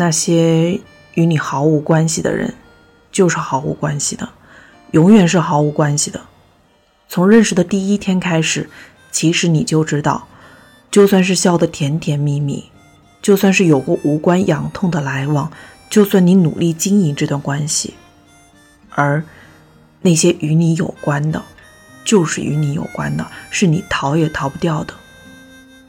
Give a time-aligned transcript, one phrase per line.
[0.00, 0.80] 那些
[1.14, 2.54] 与你毫无关系的人，
[3.10, 4.28] 就是毫无关系的，
[4.92, 6.20] 永远是毫无关系的。
[7.08, 8.70] 从认识的第一天开始，
[9.10, 10.28] 其实你就知道，
[10.88, 12.70] 就算是笑得甜甜蜜蜜，
[13.20, 15.50] 就算是有过无关痒痛的来往，
[15.90, 17.94] 就算你努力经营这段关系，
[18.90, 19.24] 而
[20.02, 21.42] 那些与你有关的，
[22.04, 24.94] 就是与你有关的，是你逃也逃不掉的。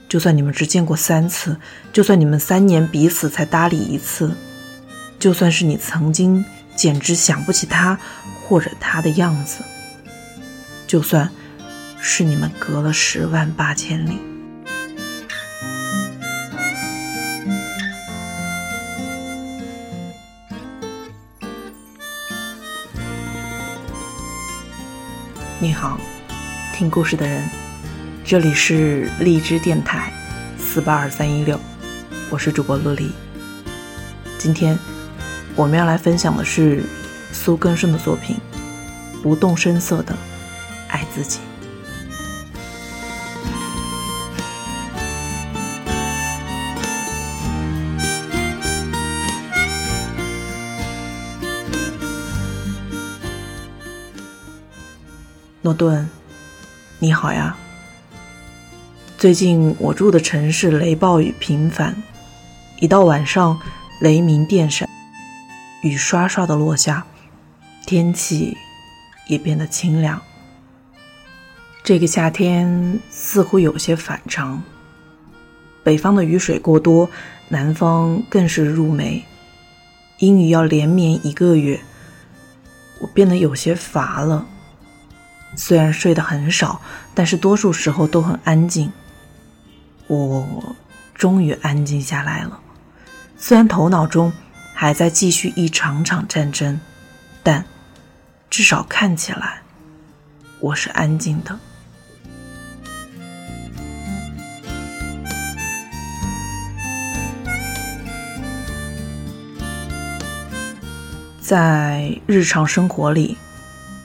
[0.10, 1.56] 就算你们只见过三次，
[1.94, 4.36] 就算你们三年彼此才搭理一次，
[5.20, 6.44] 就算是你曾经
[6.76, 8.00] 简直想不起他
[8.48, 9.62] 或者他的样子，
[10.88, 11.30] 就算
[12.02, 14.20] 是你们隔了十万八千里，
[25.60, 26.00] 你好，
[26.74, 27.69] 听故事的人。
[28.30, 30.14] 这里是荔枝电台
[30.56, 31.60] 四八二三一六，
[32.30, 33.12] 我是主播陆离。
[34.38, 34.78] 今天
[35.56, 36.84] 我们要来分享的是
[37.32, 38.38] 苏根生的作品
[39.24, 40.16] 《不动声色的
[40.90, 41.40] 爱自己》。
[55.64, 56.08] 诺顿，
[57.00, 57.58] 你好呀。
[59.20, 61.94] 最近我住的城市雷暴雨频繁，
[62.80, 63.60] 一到晚上
[64.00, 64.88] 雷鸣电闪，
[65.82, 67.06] 雨刷刷的落下，
[67.86, 68.56] 天气
[69.28, 70.22] 也变得清凉。
[71.84, 74.64] 这个夏天似乎有些反常，
[75.84, 77.10] 北方的雨水过多，
[77.50, 79.26] 南方更是入梅，
[80.20, 81.82] 阴雨要连绵一个月，
[83.02, 84.48] 我变得有些乏了。
[85.58, 86.80] 虽然睡得很少，
[87.14, 88.90] 但是多数时候都很安静。
[90.10, 90.76] 我
[91.14, 92.60] 终于安静下来了，
[93.38, 94.34] 虽然头脑中
[94.74, 96.80] 还在继续一场场战争，
[97.44, 97.64] 但
[98.50, 99.62] 至少看起来
[100.60, 101.60] 我是安静的。
[111.40, 113.38] 在日常生活里，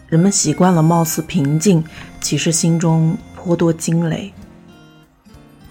[0.06, 1.82] 人们习惯了貌似平静，
[2.20, 4.30] 其实心中颇多惊雷。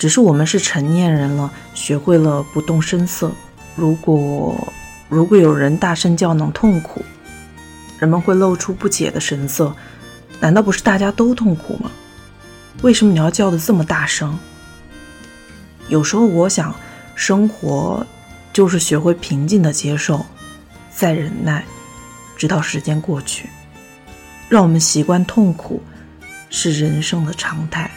[0.03, 3.31] 只是我们是成年人了，学会了不动声色。
[3.74, 4.68] 如果
[5.08, 7.02] 如果有人大声叫，能痛苦，
[8.00, 9.74] 人们会露出不解的神色。
[10.41, 11.90] 难道不是大家都痛苦吗？
[12.81, 14.38] 为什么你要叫的这么大声？
[15.88, 16.75] 有时候我想，
[17.16, 18.06] 生活
[18.52, 20.25] 就是学会平静的接受，
[20.94, 21.64] 再忍耐，
[22.35, 23.47] 直到时间过去。
[24.50, 25.81] 让我们习惯痛苦，
[26.50, 27.90] 是人生的常态。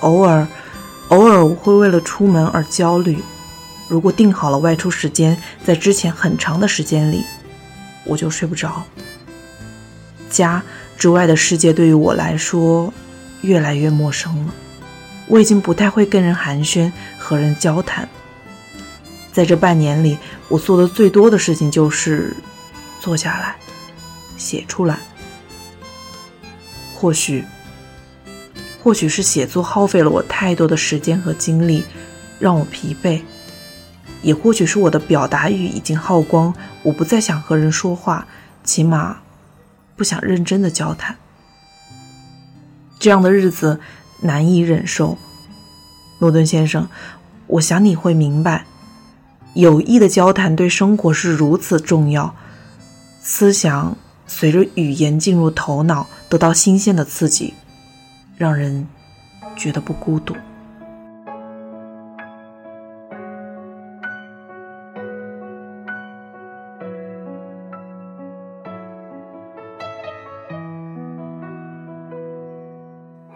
[0.00, 0.46] 偶尔，
[1.08, 3.22] 偶尔我会为了出门而焦虑。
[3.88, 7.24] 如果定好了外出时间，在之前很长的时间里，
[8.04, 8.82] 我就睡不着。
[10.28, 10.62] 家
[10.96, 12.92] 之外的世界对于我来说
[13.42, 14.54] 越来越陌生了。
[15.26, 18.08] 我已经不太会跟人寒暄，和人交谈。
[19.32, 20.18] 在这半年里，
[20.48, 22.36] 我做的最多的事情就是
[23.00, 23.56] 坐下来
[24.36, 24.98] 写出来。
[26.94, 27.44] 或许。
[28.82, 31.84] 或许是写作耗费了我太多的时间和精力，
[32.38, 33.20] 让我疲惫；
[34.22, 38.26] 也或许是我的表达欲已经耗光，我不再想和人说话，
[38.64, 39.18] 起码
[39.96, 41.16] 不想认真的交谈。
[42.98, 43.80] 这样的日子
[44.22, 45.18] 难以忍受，
[46.18, 46.88] 诺顿先生，
[47.46, 48.64] 我想你会明白，
[49.54, 52.34] 有益的交谈对生活是如此重要。
[53.22, 57.52] 思想随着语言进入头脑，得到新鲜的刺激。
[58.40, 58.88] 让人
[59.54, 60.34] 觉得不孤独。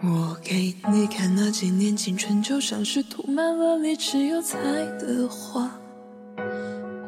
[0.01, 4.57] 我给你看那几年青春，就像是涂满了你只有彩
[4.97, 5.69] 的画。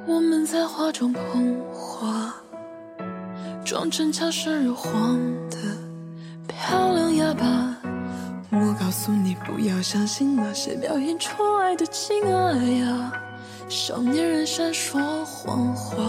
[0.05, 2.31] 我们在画中碰花，
[3.65, 5.17] 装成俏生日黄
[5.49, 5.57] 的
[6.47, 7.75] 漂亮哑巴。
[8.49, 13.11] 我告诉你，不要相信那些表演出来的情爱呀，
[13.67, 16.01] 少年人善说谎话，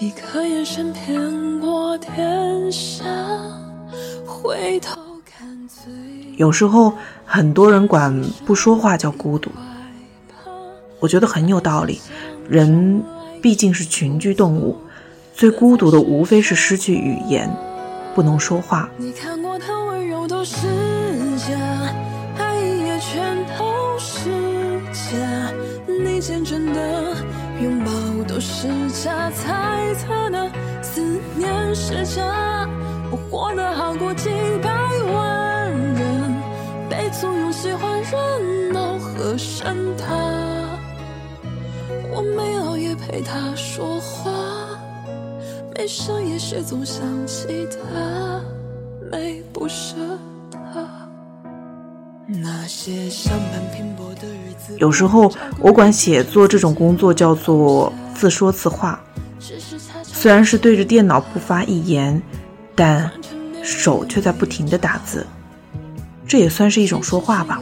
[0.00, 3.04] 一个眼神骗过天下。
[4.24, 5.92] 回头看最
[6.36, 6.92] 有时候
[7.24, 9.50] 很多人管不说话叫孤独，
[11.00, 12.00] 我觉得很有道理。
[12.48, 13.02] 人
[13.42, 14.76] 毕竟是群居动物，
[15.34, 17.50] 最孤独的无非是失去语言，
[18.14, 18.88] 不能说话。
[18.96, 20.66] 你看过的温柔都是
[31.74, 32.68] 念是假。
[33.10, 34.30] 我活得好过几
[34.62, 34.70] 百
[35.12, 36.34] 万人，
[36.88, 40.04] 被簇拥喜欢热闹和盛大。
[42.12, 44.30] 我没熬夜陪他说话。
[45.76, 48.40] 没深夜时总想起他，
[49.10, 49.96] 没不舍
[50.52, 50.86] 他。
[52.26, 54.76] 那些相伴拼搏的日子。
[54.78, 59.00] 有时候我管写作这种工作叫做自说自话，
[60.24, 62.22] 虽然是对着电脑不发一言，
[62.74, 63.10] 但
[63.62, 65.26] 手却在不停的打字，
[66.26, 67.60] 这也算是一种说话吧。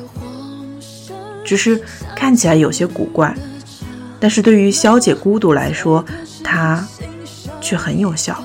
[1.44, 1.82] 只是
[2.14, 3.35] 看起来有些古怪，
[4.20, 6.05] 但是对于消解孤独来说，
[6.44, 6.87] 它。
[7.61, 8.41] 却很有效。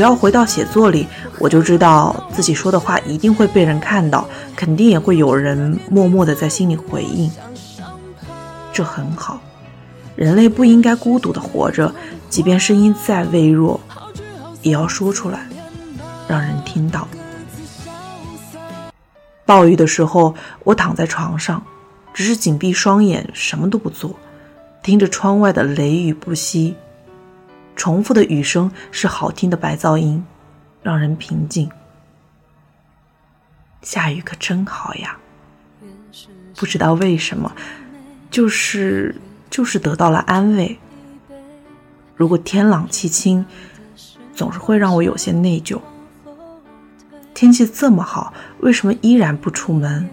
[0.00, 1.06] 只要回到写作里，
[1.38, 4.26] 我就知道自己说的话一定会被人看到，
[4.56, 7.30] 肯定也会有人默默的在心里回应。
[8.72, 9.38] 这很好。
[10.16, 11.94] 人类不应该孤独的活着，
[12.30, 13.78] 即便声音再微弱，
[14.62, 15.46] 也要说出来，
[16.26, 17.06] 让人听到。
[19.44, 21.62] 暴雨的时候，我躺在床上，
[22.14, 24.16] 只是紧闭双眼，什么都不做，
[24.82, 26.74] 听着窗外的雷雨不息，
[27.80, 30.22] 重复的雨声是好听的白噪音，
[30.82, 31.70] 让人平静。
[33.80, 35.16] 下雨可真好呀，
[36.56, 37.50] 不知道为什么，
[38.30, 39.16] 就是。
[39.48, 40.78] 就是得到了安慰。
[42.14, 43.44] 如果天朗气清，
[44.32, 45.80] 总是会让我有些内疚。
[47.34, 50.08] 天气这么好，为什么依然不出门？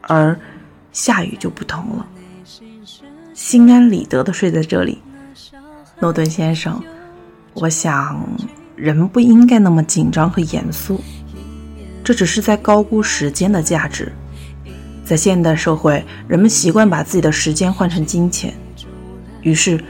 [0.00, 0.36] 而
[0.92, 2.06] 下雨就不同了，
[3.34, 5.00] 心安理得的睡在这里。
[6.00, 6.82] 诺顿先生，
[7.54, 8.20] 我想
[8.76, 11.00] 人不应该那么紧张和严肃，
[12.02, 14.12] 这只是在高估时间的价值。
[15.04, 18.52] 在现代社会，人们习惯把自己的时间换成金钱，
[19.42, 19.82] 于是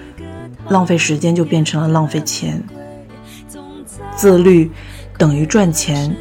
[0.68, 2.62] 浪费时间就变成了浪费钱。
[4.16, 4.70] 自律
[5.16, 6.14] 等于赚钱，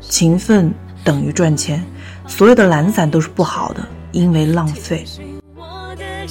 [0.00, 0.72] 勤奋
[1.02, 1.84] 等于赚钱，
[2.26, 5.04] 所有的懒散都是不好的，因为浪费。
[5.54, 6.26] 我的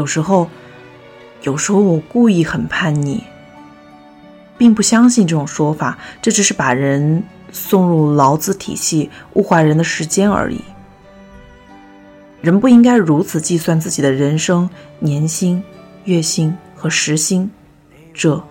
[0.00, 0.48] 有时候，
[1.42, 3.22] 有时候我故意很叛逆，
[4.56, 10.58] 并不相信这种说法，这只是把人送入劳资体系、物化人的时间而已。
[12.40, 15.62] 人不应该如此计算自己的人生年薪、
[16.04, 17.50] 月薪和时薪，
[18.14, 18.42] 这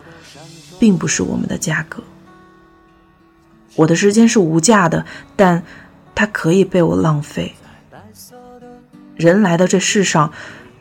[0.80, 2.04] 并不是我们的价格。
[3.76, 5.04] 我的时间是无价的，
[5.36, 5.64] 但
[6.14, 7.56] 它可以被我浪费。
[9.16, 10.32] 人来到这世上。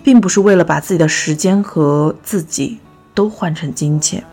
[0.09, 2.79] 并不是为了把自己的时间和自己
[3.15, 4.25] 都换成金钱，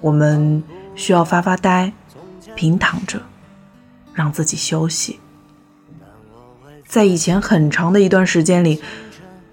[0.00, 0.62] 我们
[0.94, 1.92] 需要发发呆，
[2.54, 3.20] 平躺着，
[4.14, 5.18] 让自己休息。
[6.86, 8.80] 在以前很长的一段时间里，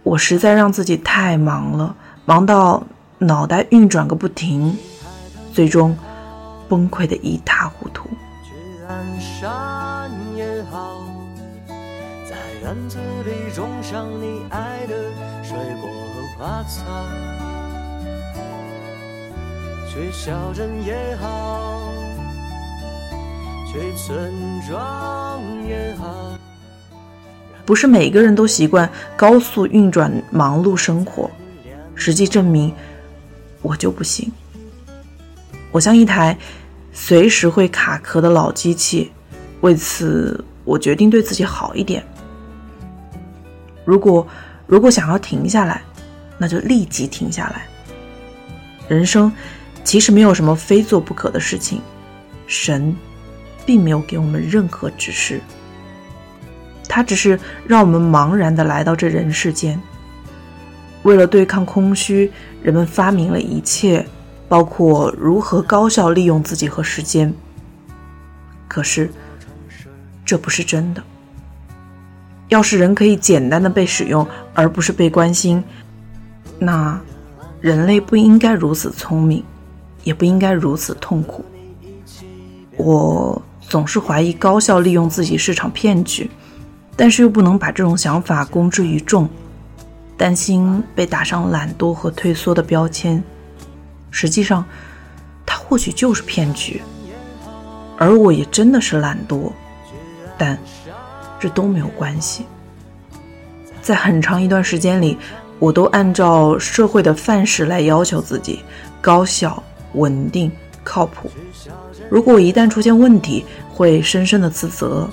[0.03, 2.83] 我实在让自己太忙了，忙到
[3.17, 4.77] 脑袋运转个不停，
[5.51, 5.97] 最终
[6.67, 8.07] 崩溃的一塌糊涂。
[12.61, 14.93] 院子里种上你爱的
[15.43, 16.83] 水果和花草，
[19.87, 21.89] 去小镇也好，
[23.65, 24.33] 去村
[24.67, 26.37] 庄也好。
[27.65, 31.31] 不是每个人都习惯高速运转、忙碌生活，
[31.95, 32.73] 实际证明
[33.61, 34.29] 我就不行。
[35.71, 36.37] 我像一台
[36.91, 39.13] 随时会卡壳的老机器，
[39.61, 42.03] 为此我决定对自己好一点。
[43.89, 44.27] 如果
[44.67, 45.81] 如果想要停下来，
[46.37, 47.65] 那就立即停下来。
[48.87, 49.33] 人生
[49.83, 51.81] 其实没有什么非做不可的事情，
[52.45, 52.95] 神
[53.65, 55.41] 并没有给我们任何指示，
[56.87, 59.81] 他只是让我们茫然的来到这人世间。
[61.01, 62.31] 为了对抗空虚，
[62.61, 64.05] 人们发明了一切，
[64.47, 67.33] 包括如何高效利用自己和时间。
[68.67, 69.11] 可是，
[70.23, 71.01] 这不是真的。
[72.49, 75.63] 要是人可以简单的被使用，而不是被关心，
[76.59, 76.99] 那
[77.61, 79.43] 人类不应该如此聪明，
[80.03, 81.45] 也不应该如此痛苦。
[82.75, 86.29] 我总是怀疑高效利用自己是场骗局，
[86.95, 89.29] 但是又不能把这种想法公之于众。
[90.17, 93.23] 担心被打上懒惰和退缩的标签，
[94.11, 94.65] 实际上，
[95.45, 96.81] 它或许就是骗局。
[97.97, 99.49] 而我也真的是懒惰，
[100.37, 100.59] 但
[101.39, 102.45] 这都没有关系。
[103.81, 105.17] 在很长一段时间里，
[105.57, 108.59] 我都按照社会的范式来要求自己：
[109.01, 109.61] 高效、
[109.93, 110.51] 稳定、
[110.83, 111.31] 靠谱。
[112.09, 115.09] 如果我一旦出现问题，会深深的自责。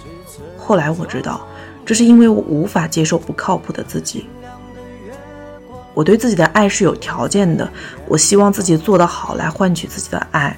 [0.58, 1.46] 后来我知道，
[1.84, 4.26] 这是因为我无法接受不靠谱的自己。
[5.94, 7.70] 我对自己的爱是有条件的，
[8.06, 10.54] 我希望自己做得好来换取自己的爱，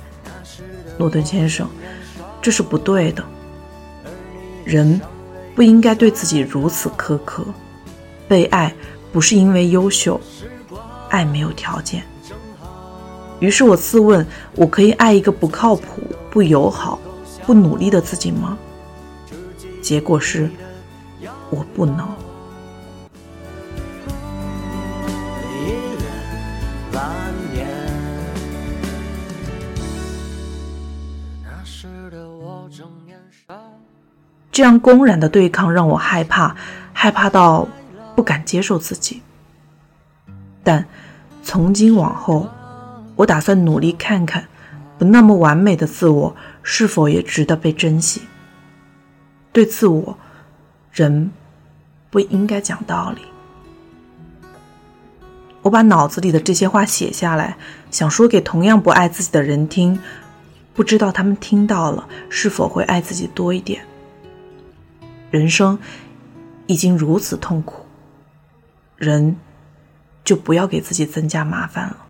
[0.96, 1.68] 诺顿先生，
[2.42, 3.22] 这是不对的。
[4.64, 5.00] 人
[5.58, 7.44] 不应该对自己如此苛刻。
[8.28, 8.72] 被爱
[9.12, 10.20] 不是因为优秀，
[11.08, 12.04] 爱没有条件。
[13.40, 14.24] 于是我自问：
[14.54, 16.00] 我可以爱一个不靠谱、
[16.30, 17.00] 不友好、
[17.44, 18.56] 不努力的自己吗？
[19.82, 20.48] 结果是，
[21.50, 22.08] 我不能。
[34.58, 36.56] 这样公然的对抗让我害怕，
[36.92, 37.68] 害怕到
[38.16, 39.22] 不敢接受自己。
[40.64, 40.84] 但
[41.44, 42.48] 从今往后，
[43.14, 44.48] 我打算努力看看，
[44.98, 46.34] 不那么完美的自我
[46.64, 48.22] 是否也值得被珍惜。
[49.52, 50.18] 对自我，
[50.90, 51.30] 人
[52.10, 53.20] 不应该讲道理。
[55.62, 57.56] 我把脑子里的这些话写下来，
[57.92, 59.96] 想说给同样不爱自己的人听，
[60.74, 63.80] 不知道他们听到了是否会爱自己多一点。
[65.30, 65.78] 人生
[66.66, 67.84] 已经如此痛苦，
[68.96, 69.36] 人
[70.24, 72.06] 就不要给自己增加麻烦了。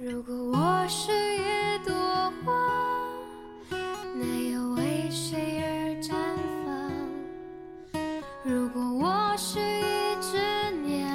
[0.00, 1.92] 如果我是一朵
[2.44, 2.52] 花，
[4.14, 6.12] 那又为谁而绽
[6.64, 8.00] 放？
[8.44, 10.38] 如果我是一只
[10.86, 11.08] 鸟，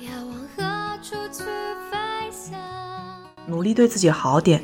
[0.00, 0.62] 要往何
[1.02, 1.44] 处去
[1.90, 2.58] 飞翔？
[3.46, 4.62] 努力对自己好点，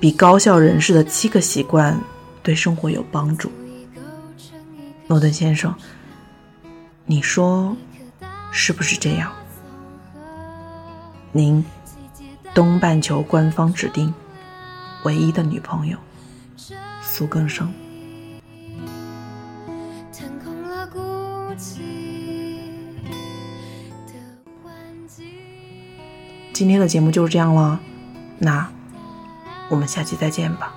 [0.00, 1.96] 比高效人士的七个习惯
[2.42, 3.50] 对生活有帮助。
[5.10, 5.74] 诺顿先生，
[7.04, 7.76] 你说
[8.52, 9.32] 是不是这样？
[11.32, 11.64] 您
[12.54, 14.14] 东半球官方指定
[15.02, 15.98] 唯一的女朋友
[17.02, 17.74] 苏更生。
[26.52, 27.80] 今天的节目就是这样了，
[28.38, 28.70] 那
[29.70, 30.72] 我们下期再见吧。